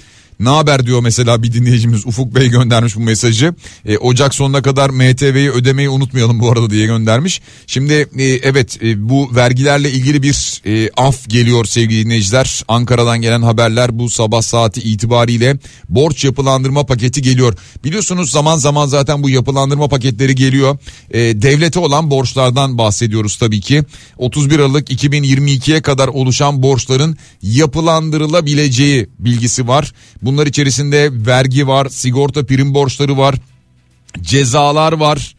[0.41, 3.55] ne haber diyor mesela bir dinleyicimiz Ufuk Bey göndermiş bu mesajı.
[3.87, 7.41] E, Ocak sonuna kadar MTV'yi ödemeyi unutmayalım bu arada diye göndermiş.
[7.67, 12.63] Şimdi e, evet e, bu vergilerle ilgili bir e, af geliyor sevgili dinleyiciler.
[12.69, 17.55] Ankara'dan gelen haberler bu sabah saati itibariyle borç yapılandırma paketi geliyor.
[17.85, 20.79] Biliyorsunuz zaman zaman zaten bu yapılandırma paketleri geliyor.
[21.11, 23.83] E, devlete olan borçlardan bahsediyoruz tabii ki.
[24.19, 29.93] 31 Aralık 2022'ye kadar oluşan borçların yapılandırılabileceği bilgisi var.
[30.23, 33.35] Bu Bunlar içerisinde vergi var, sigorta prim borçları var,
[34.21, 35.37] cezalar var.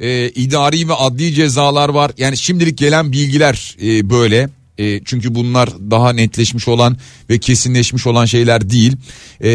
[0.00, 2.10] E, idari ve adli cezalar var.
[2.18, 4.48] Yani şimdilik gelen bilgiler e, böyle.
[4.78, 6.96] E, çünkü bunlar daha netleşmiş olan
[7.30, 8.96] ve kesinleşmiş olan şeyler değil.
[9.44, 9.50] E,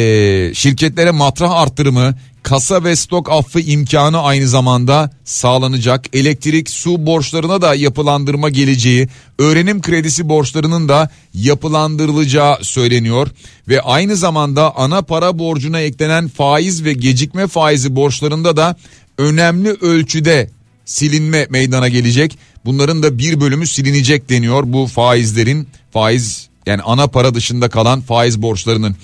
[0.55, 6.15] şirketlere matrah arttırımı, kasa ve stok affı imkanı aynı zamanda sağlanacak.
[6.15, 9.07] Elektrik, su borçlarına da yapılandırma geleceği,
[9.39, 13.27] öğrenim kredisi borçlarının da yapılandırılacağı söyleniyor.
[13.67, 18.75] Ve aynı zamanda ana para borcuna eklenen faiz ve gecikme faizi borçlarında da
[19.17, 20.49] önemli ölçüde
[20.85, 22.37] silinme meydana gelecek.
[22.65, 28.41] Bunların da bir bölümü silinecek deniyor bu faizlerin faiz yani ana para dışında kalan faiz
[28.41, 28.95] borçlarının.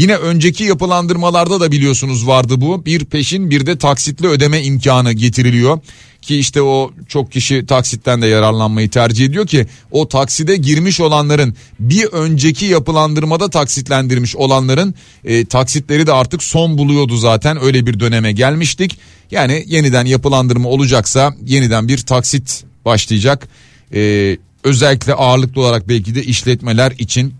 [0.00, 2.86] Yine önceki yapılandırmalarda da biliyorsunuz vardı bu.
[2.86, 5.78] Bir peşin bir de taksitli ödeme imkanı getiriliyor.
[6.22, 11.54] Ki işte o çok kişi taksitten de yararlanmayı tercih ediyor ki o takside girmiş olanların
[11.80, 18.32] bir önceki yapılandırmada taksitlendirmiş olanların e, taksitleri de artık son buluyordu zaten öyle bir döneme
[18.32, 18.98] gelmiştik.
[19.30, 23.48] Yani yeniden yapılandırma olacaksa yeniden bir taksit başlayacak.
[23.94, 27.39] E, özellikle ağırlıklı olarak belki de işletmeler için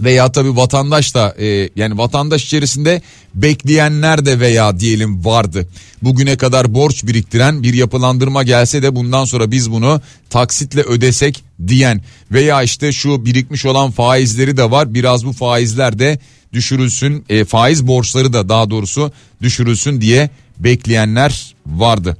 [0.00, 3.02] veya tabi vatandaş da e, yani vatandaş içerisinde
[3.34, 5.68] bekleyenler de veya diyelim vardı.
[6.02, 12.00] Bugüne kadar borç biriktiren bir yapılandırma gelse de bundan sonra biz bunu taksitle ödesek diyen
[12.32, 16.18] veya işte şu birikmiş olan faizleri de var biraz bu faizler de
[16.52, 22.16] düşürülsün e, faiz borçları da daha doğrusu düşürülsün diye bekleyenler vardı.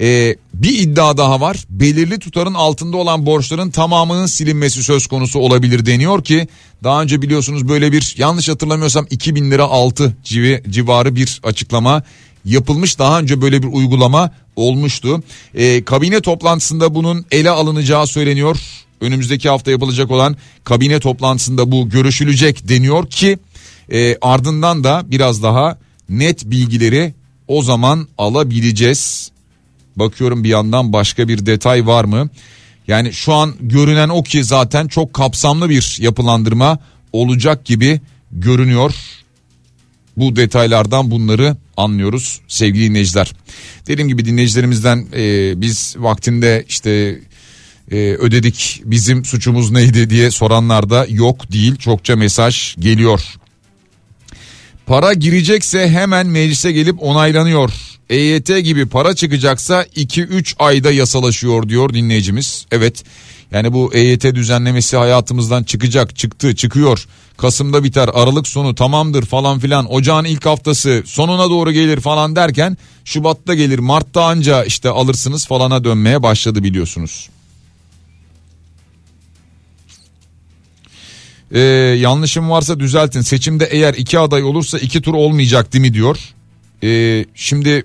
[0.00, 1.64] Ee, bir iddia daha var.
[1.70, 6.48] Belirli tutarın altında olan borçların tamamının silinmesi söz konusu olabilir deniyor ki
[6.84, 10.16] daha önce biliyorsunuz böyle bir yanlış hatırlamıyorsam 2000 lira altı
[10.70, 12.02] civarı bir açıklama
[12.44, 12.98] yapılmış.
[12.98, 15.22] Daha önce böyle bir uygulama olmuştu.
[15.54, 18.58] Ee, kabine toplantısında bunun ele alınacağı söyleniyor.
[19.00, 23.38] Önümüzdeki hafta yapılacak olan kabine toplantısında bu görüşülecek deniyor ki
[23.92, 27.14] e, ardından da biraz daha net bilgileri
[27.48, 29.29] o zaman alabileceğiz.
[30.00, 32.28] Bakıyorum bir yandan başka bir detay var mı?
[32.88, 36.78] Yani şu an görünen o ki zaten çok kapsamlı bir yapılandırma
[37.12, 38.00] olacak gibi
[38.32, 38.94] görünüyor.
[40.16, 43.32] Bu detaylardan bunları anlıyoruz sevgili dinleyiciler.
[43.86, 47.18] Dediğim gibi dinleyicilerimizden e, biz vaktinde işte
[47.90, 53.20] e, ödedik bizim suçumuz neydi diye soranlar da yok değil çokça mesaj geliyor.
[54.86, 57.70] Para girecekse hemen meclise gelip onaylanıyor.
[58.10, 62.66] EYT gibi para çıkacaksa 2-3 ayda yasalaşıyor diyor dinleyicimiz.
[62.70, 63.04] Evet
[63.50, 67.06] yani bu EYT düzenlemesi hayatımızdan çıkacak çıktı çıkıyor.
[67.36, 72.76] Kasım'da biter Aralık sonu tamamdır falan filan ocağın ilk haftası sonuna doğru gelir falan derken
[73.04, 77.28] Şubat'ta gelir Mart'ta anca işte alırsınız falana dönmeye başladı biliyorsunuz.
[81.52, 81.60] Ee,
[82.00, 86.18] yanlışım varsa düzeltin seçimde eğer iki aday olursa iki tur olmayacak değil mi diyor.
[86.82, 87.84] Ee, şimdi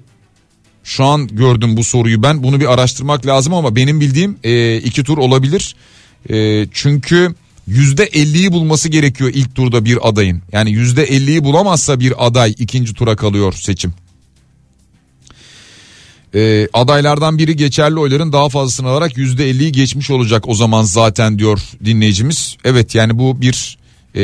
[0.85, 5.03] şu an gördüm bu soruyu ben bunu bir araştırmak lazım ama benim bildiğim e, iki
[5.03, 5.75] tur olabilir.
[6.29, 7.35] E, çünkü
[7.67, 10.41] yüzde elliyi bulması gerekiyor ilk turda bir adayın.
[10.51, 13.93] Yani yüzde elliyi bulamazsa bir aday ikinci tura kalıyor seçim.
[16.35, 21.39] E, adaylardan biri geçerli oyların daha fazlasını alarak yüzde elliyi geçmiş olacak o zaman zaten
[21.39, 22.57] diyor dinleyicimiz.
[22.63, 23.77] Evet yani bu bir
[24.15, 24.23] e,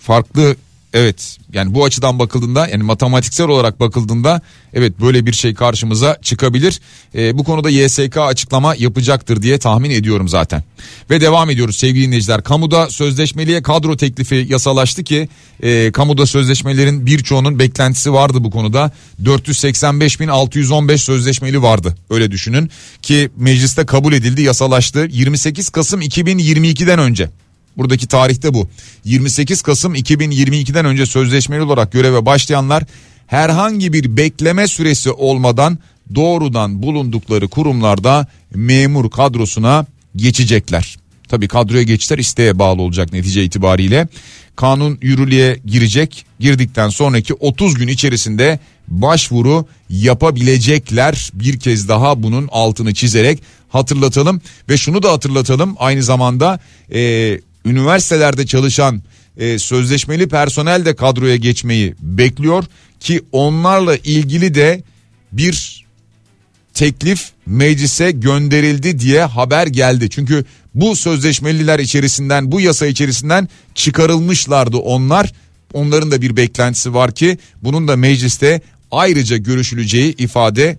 [0.00, 0.56] farklı
[0.94, 4.40] Evet yani bu açıdan bakıldığında yani matematiksel olarak bakıldığında
[4.74, 6.80] evet böyle bir şey karşımıza çıkabilir.
[7.14, 10.64] E, bu konuda YSK açıklama yapacaktır diye tahmin ediyorum zaten.
[11.10, 12.42] Ve devam ediyoruz sevgili dinleyiciler.
[12.42, 15.28] Kamuda sözleşmeliye kadro teklifi yasalaştı ki
[15.62, 18.92] e, kamuda sözleşmelerin birçoğunun beklentisi vardı bu konuda.
[19.22, 22.70] 485.615 sözleşmeli vardı öyle düşünün
[23.02, 27.30] ki mecliste kabul edildi yasalaştı 28 Kasım 2022'den önce.
[27.76, 28.68] Buradaki tarihte bu.
[29.04, 32.84] 28 Kasım 2022'den önce sözleşmeli olarak göreve başlayanlar
[33.26, 35.78] herhangi bir bekleme süresi olmadan
[36.14, 40.96] doğrudan bulundukları kurumlarda memur kadrosuna geçecekler.
[41.28, 44.08] Tabi kadroya geçişler isteğe bağlı olacak netice itibariyle.
[44.56, 46.26] Kanun yürürlüğe girecek.
[46.40, 51.30] Girdikten sonraki 30 gün içerisinde başvuru yapabilecekler.
[51.34, 56.60] Bir kez daha bunun altını çizerek hatırlatalım ve şunu da hatırlatalım aynı zamanda
[56.94, 57.00] e,
[57.64, 59.02] üniversitelerde çalışan
[59.36, 62.64] e, sözleşmeli personel de kadroya geçmeyi bekliyor
[63.00, 64.82] ki onlarla ilgili de
[65.32, 65.86] bir
[66.74, 70.10] teklif meclise gönderildi diye haber geldi.
[70.10, 70.44] Çünkü
[70.74, 75.32] bu sözleşmeliler içerisinden bu yasa içerisinden çıkarılmışlardı onlar.
[75.72, 80.78] Onların da bir beklentisi var ki bunun da mecliste ayrıca görüşüleceği ifade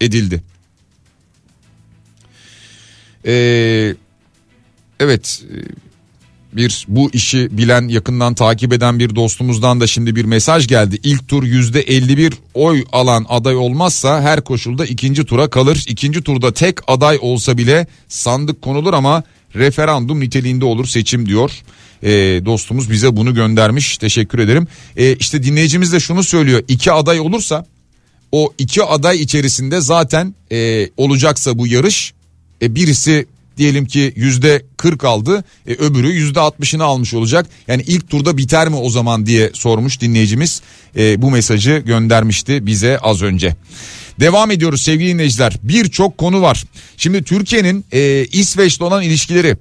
[0.00, 0.42] edildi.
[3.26, 3.94] Ee,
[5.00, 5.42] evet
[6.56, 10.98] bir bu işi bilen yakından takip eden bir dostumuzdan da şimdi bir mesaj geldi.
[11.02, 15.84] İlk tur yüzde 51 oy alan aday olmazsa her koşulda ikinci tura kalır.
[15.88, 19.22] İkinci turda tek aday olsa bile sandık konulur ama
[19.54, 21.50] referandum niteliğinde olur seçim diyor.
[22.02, 22.10] E,
[22.44, 24.66] dostumuz bize bunu göndermiş teşekkür ederim.
[24.96, 27.66] E, işte dinleyicimiz de şunu söylüyor iki aday olursa
[28.32, 32.12] o iki aday içerisinde zaten e, olacaksa bu yarış
[32.62, 37.46] e, birisi diyelim ki yüzde 40 aldı e, öbürü yüzde 60'ını almış olacak.
[37.68, 40.62] Yani ilk turda biter mi o zaman diye sormuş dinleyicimiz
[40.96, 43.56] e, bu mesajı göndermişti bize az önce.
[44.20, 46.64] Devam ediyoruz sevgili dinleyiciler birçok konu var.
[46.96, 49.56] Şimdi Türkiye'nin e, İsveç'le olan ilişkileri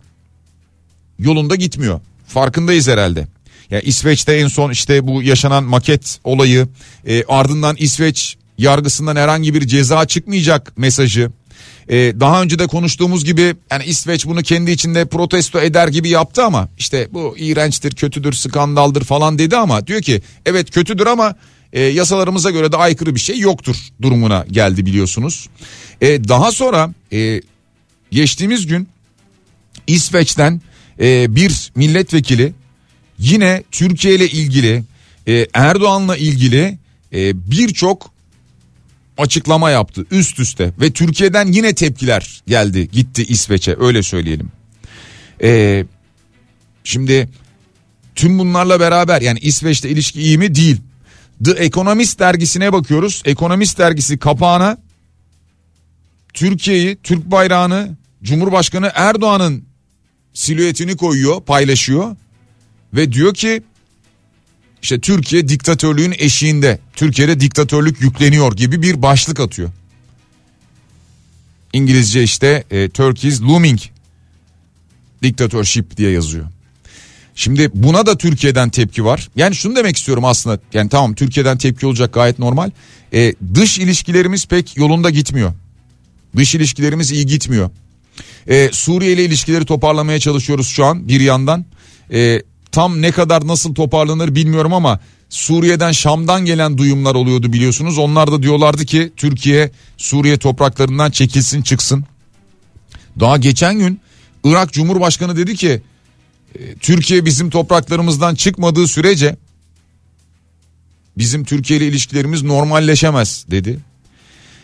[1.19, 3.27] yolunda gitmiyor farkındayız herhalde.
[3.71, 6.67] Yani İsveç'te en son işte bu yaşanan maket olayı
[7.07, 11.31] e, ardından İsveç yargısından herhangi bir ceza çıkmayacak mesajı.
[11.89, 16.43] Ee, daha önce de konuştuğumuz gibi yani İsveç bunu kendi içinde protesto eder gibi yaptı
[16.43, 21.35] ama işte bu iğrençtir, kötüdür, skandaldır falan dedi ama diyor ki evet kötüdür ama
[21.73, 25.49] e, yasalarımıza göre de aykırı bir şey yoktur durumuna geldi biliyorsunuz.
[26.01, 27.41] E, daha sonra e,
[28.11, 28.87] geçtiğimiz gün
[29.87, 30.61] İsveç'ten
[30.99, 32.53] e, bir milletvekili
[33.19, 34.83] yine Türkiye ile ilgili
[35.27, 36.77] e, Erdoğan'la ilgili
[37.13, 38.14] e, birçok
[39.17, 44.51] açıklama yaptı üst üste ve Türkiye'den yine tepkiler geldi gitti İsveç'e öyle söyleyelim.
[45.43, 45.85] Ee,
[46.83, 47.29] şimdi
[48.15, 50.77] tüm bunlarla beraber yani İsveç'te ilişki iyi mi değil.
[51.43, 53.21] The Economist dergisine bakıyoruz.
[53.25, 54.77] Economist dergisi kapağına
[56.33, 59.65] Türkiye'yi, Türk bayrağını, Cumhurbaşkanı Erdoğan'ın
[60.33, 62.15] silüetini koyuyor, paylaşıyor
[62.93, 63.63] ve diyor ki
[64.85, 66.79] işte Türkiye diktatörlüğün eşiğinde.
[66.95, 69.69] Türkiye'de diktatörlük yükleniyor gibi bir başlık atıyor.
[71.73, 73.79] İngilizce işte e, Turkey's looming
[75.23, 76.45] dictatorship diye yazıyor.
[77.35, 79.29] Şimdi buna da Türkiye'den tepki var.
[79.35, 80.59] Yani şunu demek istiyorum aslında.
[80.73, 82.71] Yani tamam Türkiye'den tepki olacak gayet normal.
[83.13, 85.53] E, dış ilişkilerimiz pek yolunda gitmiyor.
[86.35, 87.69] Dış ilişkilerimiz iyi gitmiyor.
[88.47, 91.65] E, Suriye ile ilişkileri toparlamaya çalışıyoruz şu an bir yandan.
[92.13, 92.41] E,
[92.75, 97.97] tam ne kadar nasıl toparlanır bilmiyorum ama Suriye'den Şam'dan gelen duyumlar oluyordu biliyorsunuz.
[97.97, 102.05] Onlar da diyorlardı ki Türkiye Suriye topraklarından çekilsin çıksın.
[103.19, 103.99] Daha geçen gün
[104.43, 105.81] Irak Cumhurbaşkanı dedi ki
[106.55, 109.35] e, Türkiye bizim topraklarımızdan çıkmadığı sürece
[111.17, 113.79] bizim Türkiye ile ilişkilerimiz normalleşemez dedi.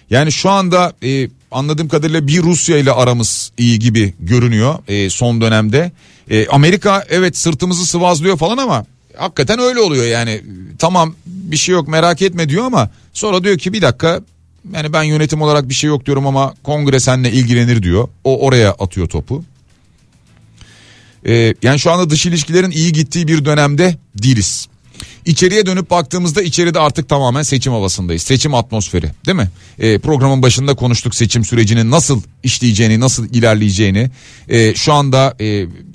[0.10, 5.41] Yani şu anda e, anladığım kadarıyla bir Rusya ile aramız iyi gibi görünüyor e, son
[5.41, 5.91] dönemde.
[6.32, 8.86] E, Amerika evet sırtımızı sıvazlıyor falan ama
[9.17, 10.41] hakikaten öyle oluyor yani
[10.80, 14.22] tamam bir şey yok merak etme diyor ama sonra diyor ki bir dakika
[14.74, 18.08] yani ben yönetim olarak bir şey yok diyorum ama kongre seninle ilgilenir diyor.
[18.24, 19.44] O oraya atıyor topu.
[21.26, 24.67] Ee, yani şu anda dış ilişkilerin iyi gittiği bir dönemde değiliz.
[25.25, 28.23] İçeriye dönüp baktığımızda içeride artık tamamen seçim havasındayız.
[28.23, 29.49] Seçim atmosferi değil mi?
[29.79, 34.10] E, programın başında konuştuk seçim sürecinin nasıl işleyeceğini, nasıl ilerleyeceğini.
[34.49, 35.45] E, şu anda e,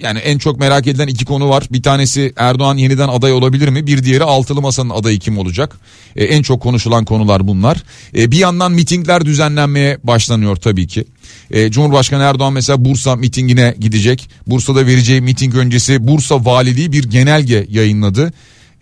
[0.03, 1.65] yani en çok merak edilen iki konu var.
[1.71, 3.87] Bir tanesi Erdoğan yeniden aday olabilir mi?
[3.87, 5.77] Bir diğeri altılı masanın adayı kim olacak?
[6.17, 7.83] E, en çok konuşulan konular bunlar.
[8.17, 11.05] E, bir yandan mitingler düzenlenmeye başlanıyor tabii ki.
[11.51, 14.31] E, Cumhurbaşkanı Erdoğan mesela Bursa mitingine gidecek.
[14.47, 18.33] Bursa'da vereceği miting öncesi Bursa Valiliği bir genelge yayınladı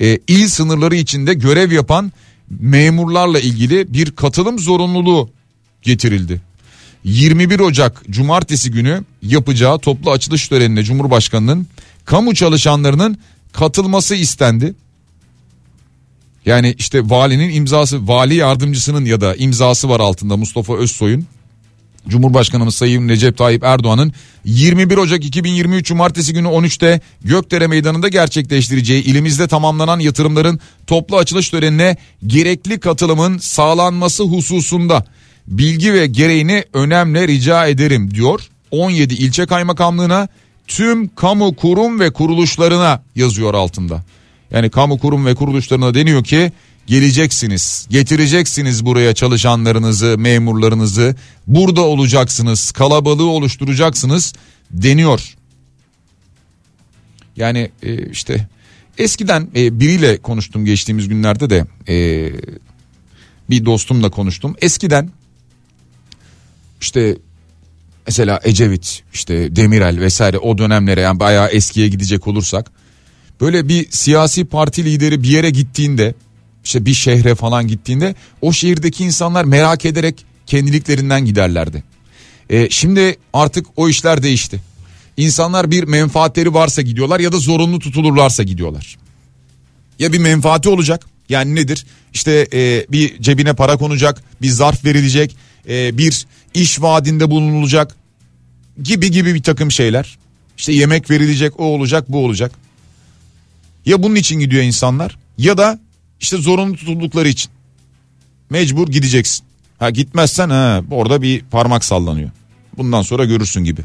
[0.00, 2.12] e, il sınırları içinde görev yapan
[2.50, 5.30] memurlarla ilgili bir katılım zorunluluğu
[5.82, 6.40] getirildi.
[7.04, 11.66] 21 Ocak Cumartesi günü yapacağı toplu açılış törenine Cumhurbaşkanı'nın
[12.04, 13.18] kamu çalışanlarının
[13.52, 14.74] katılması istendi.
[16.46, 21.26] Yani işte valinin imzası, vali yardımcısının ya da imzası var altında Mustafa Özsoy'un.
[22.08, 24.12] Cumhurbaşkanımız Sayın Recep Tayyip Erdoğan'ın
[24.44, 31.96] 21 Ocak 2023 Cumartesi günü 13'te Gökdere Meydanı'nda gerçekleştireceği ilimizde tamamlanan yatırımların toplu açılış törenine
[32.26, 35.04] gerekli katılımın sağlanması hususunda
[35.46, 38.40] bilgi ve gereğini önemli rica ederim diyor.
[38.70, 40.28] 17 ilçe kaymakamlığına
[40.68, 44.04] tüm kamu kurum ve kuruluşlarına yazıyor altında.
[44.50, 46.52] Yani kamu kurum ve kuruluşlarına deniyor ki
[46.86, 47.86] geleceksiniz.
[47.90, 51.16] Getireceksiniz buraya çalışanlarınızı, memurlarınızı.
[51.46, 52.72] Burada olacaksınız.
[52.72, 54.32] Kalabalığı oluşturacaksınız
[54.70, 55.34] deniyor.
[57.36, 58.48] Yani e, işte
[58.98, 62.30] eskiden e, biriyle konuştum geçtiğimiz günlerde de e,
[63.50, 64.56] bir dostumla konuştum.
[64.60, 65.10] Eskiden
[66.80, 67.16] işte
[68.06, 72.70] mesela Ecevit işte Demirel vesaire o dönemlere yani bayağı eskiye gidecek olursak
[73.40, 76.14] böyle bir siyasi parti lideri bir yere gittiğinde
[76.64, 81.84] işte bir şehre falan gittiğinde o şehirdeki insanlar merak ederek kendiliklerinden giderlerdi.
[82.50, 84.60] E, şimdi artık o işler değişti.
[85.16, 88.96] İnsanlar bir menfaatleri varsa gidiyorlar ya da zorunlu tutulurlarsa gidiyorlar.
[89.98, 91.86] Ya bir menfaati olacak yani nedir?
[92.14, 95.36] İşte e, bir cebine para konacak, bir zarf verilecek,
[95.68, 97.96] e, bir iş vaadinde bulunulacak
[98.82, 100.18] gibi gibi bir takım şeyler.
[100.58, 102.52] İşte yemek verilecek, o olacak, bu olacak.
[103.86, 105.80] Ya bunun için gidiyor insanlar ya da
[106.24, 107.50] işte zorunlu tutuldukları için.
[108.50, 109.46] Mecbur gideceksin.
[109.78, 112.30] Ha gitmezsen ha orada bir parmak sallanıyor.
[112.76, 113.80] Bundan sonra görürsün gibi.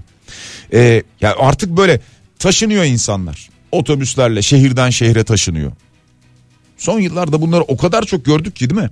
[0.74, 2.02] Ee, ya artık böyle
[2.40, 3.50] taşınıyor insanlar.
[3.72, 5.72] Otobüslerle şehirden şehre taşınıyor.
[6.78, 8.90] Son yıllarda bunları o kadar çok gördük ki değil mi?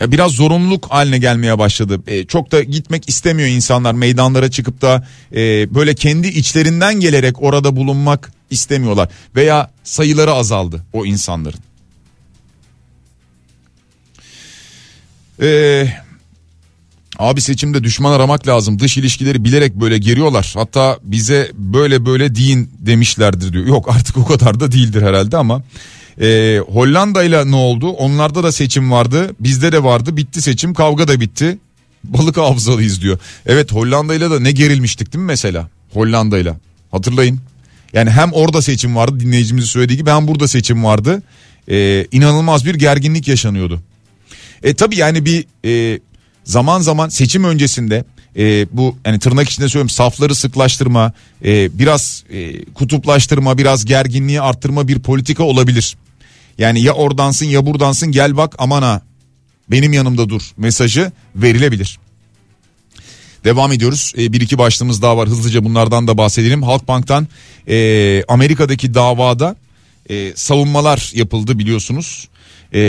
[0.00, 2.00] Ya biraz zorunluluk haline gelmeye başladı.
[2.06, 7.76] E, çok da gitmek istemiyor insanlar meydanlara çıkıp da e, böyle kendi içlerinden gelerek orada
[7.76, 9.08] bulunmak istemiyorlar.
[9.36, 11.69] Veya sayıları azaldı o insanların.
[15.40, 16.00] Eee...
[17.18, 18.78] Abi seçimde düşman aramak lazım.
[18.78, 20.52] Dış ilişkileri bilerek böyle geriyorlar.
[20.56, 23.66] Hatta bize böyle böyle deyin demişlerdir diyor.
[23.66, 25.62] Yok artık o kadar da değildir herhalde ama
[26.20, 27.88] ee, Hollanda ile ne oldu?
[27.88, 29.30] Onlarda da seçim vardı.
[29.40, 30.16] Bizde de vardı.
[30.16, 30.74] Bitti seçim.
[30.74, 31.58] Kavga da bitti.
[32.04, 33.18] Balık hafızalıyız diyor.
[33.46, 35.68] Evet Hollanda ile de ne gerilmiştik değil mi mesela?
[35.92, 36.54] Hollanda ile.
[36.90, 37.40] Hatırlayın.
[37.92, 41.22] Yani hem orada seçim vardı dinleyicimizin söylediği gibi hem burada seçim vardı.
[41.70, 43.80] Ee, inanılmaz bir gerginlik yaşanıyordu.
[44.62, 46.00] E tabi yani bir e,
[46.44, 48.04] zaman zaman seçim öncesinde
[48.36, 51.12] e, bu yani tırnak içinde söylüyorum safları sıklaştırma,
[51.44, 55.96] e, biraz e, kutuplaştırma, biraz gerginliği arttırma bir politika olabilir.
[56.58, 59.02] Yani ya oradansın ya buradansın gel bak aman ha
[59.70, 61.98] benim yanımda dur mesajı verilebilir.
[63.44, 64.12] Devam ediyoruz.
[64.18, 65.28] E, bir iki başlığımız daha var.
[65.28, 66.62] Hızlıca bunlardan da bahsedelim.
[66.62, 67.28] Halkbank'tan
[67.68, 69.56] e, Amerika'daki davada
[70.10, 72.28] e, savunmalar yapıldı biliyorsunuz.
[72.74, 72.80] E,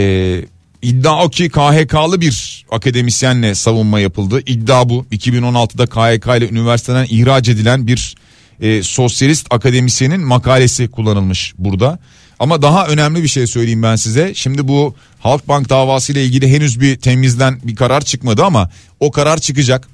[0.81, 4.41] İddia o ki KHK'lı bir akademisyenle savunma yapıldı.
[4.45, 5.05] İddia bu.
[5.11, 8.15] 2016'da KHK ile üniversiteden ihraç edilen bir
[8.61, 11.99] e, sosyalist akademisyenin makalesi kullanılmış burada.
[12.39, 14.33] Ama daha önemli bir şey söyleyeyim ben size.
[14.35, 18.69] Şimdi bu Halkbank davası ile ilgili henüz bir temizden bir karar çıkmadı ama
[18.99, 19.87] o karar çıkacak.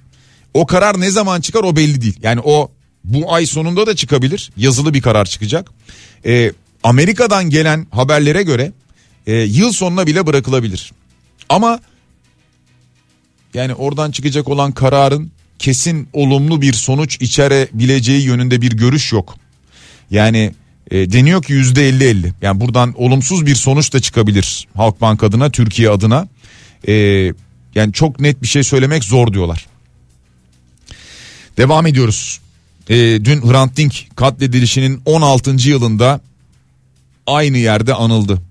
[0.53, 2.19] O karar ne zaman çıkar o belli değil.
[2.23, 2.71] Yani o
[3.03, 4.51] bu ay sonunda da çıkabilir.
[4.57, 5.71] Yazılı bir karar çıkacak.
[6.25, 6.51] Ee,
[6.83, 8.71] Amerika'dan gelen haberlere göre
[9.27, 10.91] e, yıl sonuna bile bırakılabilir.
[11.49, 11.79] Ama
[13.53, 19.35] yani oradan çıkacak olan kararın kesin olumlu bir sonuç içerebileceği yönünde bir görüş yok.
[20.11, 20.51] Yani
[20.91, 22.33] e, deniyor ki yüzde elli elli.
[22.41, 26.27] Yani buradan olumsuz bir sonuç da çıkabilir Halkbank adına, Türkiye adına.
[26.87, 26.93] E,
[27.75, 29.65] yani çok net bir şey söylemek zor diyorlar.
[31.57, 32.39] Devam ediyoruz.
[32.89, 35.69] E, dün Hrant Dink katledilişinin 16.
[35.69, 36.21] yılında
[37.27, 38.41] aynı yerde anıldı.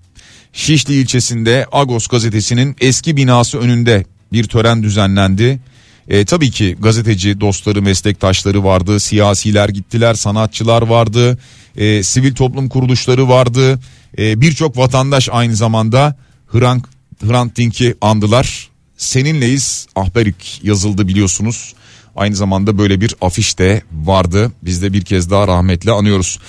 [0.57, 5.59] Şişli ilçesinde Agos gazetesinin eski binası önünde bir tören düzenlendi.
[6.07, 11.37] E, tabii ki gazeteci dostları, meslektaşları vardı, siyasiler gittiler, sanatçılar vardı,
[11.77, 13.79] e, sivil toplum kuruluşları vardı.
[14.17, 16.15] E, Birçok vatandaş aynı zamanda
[16.47, 16.85] Hrant,
[17.27, 18.69] Hrant Dink'i andılar.
[18.97, 21.73] Seninleyiz Ahberik yazıldı biliyorsunuz.
[22.15, 24.51] Aynı zamanda böyle bir afiş de vardı.
[24.61, 26.39] Biz de bir kez daha rahmetle anıyoruz.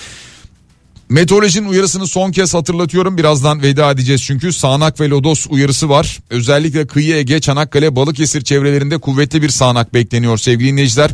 [1.09, 3.17] Meteorolojinin uyarısını son kez hatırlatıyorum.
[3.17, 6.19] Birazdan veda edeceğiz çünkü sağanak ve lodos uyarısı var.
[6.29, 11.11] Özellikle kıyı Ege, Çanakkale, Balıkesir çevrelerinde kuvvetli bir sağanak bekleniyor sevgili dinleyiciler.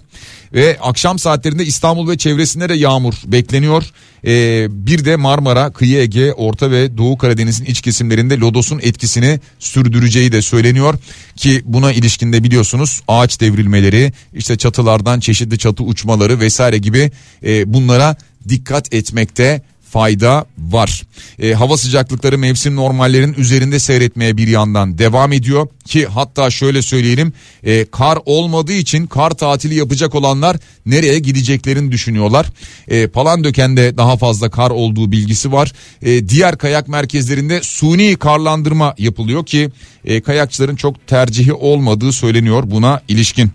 [0.54, 3.84] Ve akşam saatlerinde İstanbul ve çevresinde de yağmur bekleniyor.
[4.26, 10.32] Ee, bir de Marmara, kıyı Ege, Orta ve Doğu Karadeniz'in iç kesimlerinde lodosun etkisini sürdüreceği
[10.32, 10.94] de söyleniyor.
[11.36, 17.12] Ki buna ilişkinde biliyorsunuz ağaç devrilmeleri, işte çatılardan çeşitli çatı uçmaları vesaire gibi
[17.46, 18.16] e, bunlara
[18.50, 19.62] dikkat etmekte
[19.96, 21.04] fayda var.
[21.40, 27.34] E, hava sıcaklıkları mevsim normallerin üzerinde seyretmeye bir yandan devam ediyor ki hatta şöyle söyleyelim
[27.64, 32.46] e, kar olmadığı için kar tatili yapacak olanlar nereye gideceklerini düşünüyorlar.
[32.88, 35.74] E, Palandöken'de daha fazla kar olduğu bilgisi var.
[36.02, 39.70] E, diğer kayak merkezlerinde suni karlandırma yapılıyor ki
[40.06, 43.52] e, kayakçıların çok tercihi olmadığı söyleniyor buna ilişkin.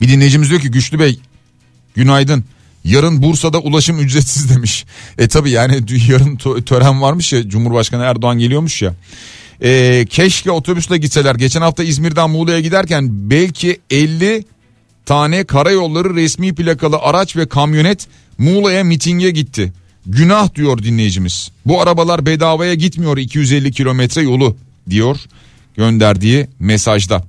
[0.00, 1.18] Bir dinleyicimiz diyor ki Güçlü Bey
[1.94, 2.44] günaydın.
[2.84, 4.84] Yarın Bursa'da ulaşım ücretsiz demiş.
[5.18, 8.94] E tabi yani yarın tören varmış ya Cumhurbaşkanı Erdoğan geliyormuş ya.
[9.62, 11.34] E, keşke otobüsle gitseler.
[11.34, 14.44] Geçen hafta İzmir'den Muğla'ya giderken belki 50
[15.06, 18.06] tane karayolları resmi plakalı araç ve kamyonet
[18.38, 19.72] Muğla'ya mitinge gitti.
[20.06, 21.50] Günah diyor dinleyicimiz.
[21.66, 24.56] Bu arabalar bedavaya gitmiyor 250 kilometre yolu
[24.90, 25.16] diyor
[25.76, 27.24] gönderdiği mesajda.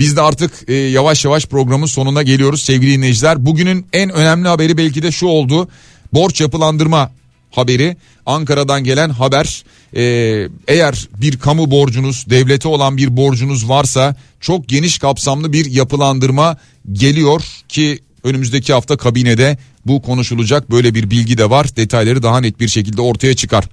[0.00, 3.46] Biz de artık e, yavaş yavaş programın sonuna geliyoruz sevgili dinleyiciler.
[3.46, 5.68] Bugünün en önemli haberi belki de şu oldu.
[6.12, 7.10] Borç yapılandırma
[7.50, 7.96] haberi
[8.26, 9.64] Ankara'dan gelen haber
[9.96, 16.56] ee, eğer bir kamu borcunuz devlete olan bir borcunuz varsa çok geniş kapsamlı bir yapılandırma
[16.92, 21.76] geliyor ki Önümüzdeki hafta kabinede bu konuşulacak böyle bir bilgi de var.
[21.76, 23.64] Detayları daha net bir şekilde ortaya çıkar.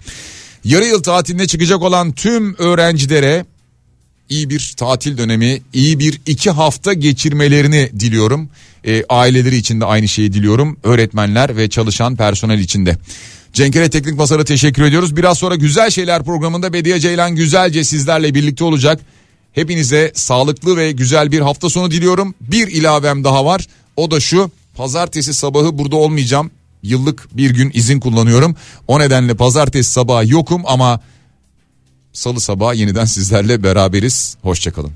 [0.63, 3.45] Yarı yıl tatiline çıkacak olan tüm öğrencilere
[4.29, 8.49] iyi bir tatil dönemi, iyi bir iki hafta geçirmelerini diliyorum.
[8.85, 10.77] E, aileleri için de aynı şeyi diliyorum.
[10.83, 12.97] Öğretmenler ve çalışan personel için de.
[13.53, 15.17] Cenkere Teknik Masar'a teşekkür ediyoruz.
[15.17, 18.99] Biraz sonra Güzel Şeyler programında Bediye Ceylan güzelce sizlerle birlikte olacak.
[19.53, 22.35] Hepinize sağlıklı ve güzel bir hafta sonu diliyorum.
[22.41, 23.67] Bir ilavem daha var.
[23.95, 24.51] O da şu.
[24.75, 26.51] Pazartesi sabahı burada olmayacağım.
[26.83, 28.55] Yıllık bir gün izin kullanıyorum.
[28.87, 30.99] O nedenle pazartesi sabahı yokum ama
[32.17, 34.37] salı sabahı yeniden sizlerle beraberiz.
[34.41, 34.91] Hoşçakalın.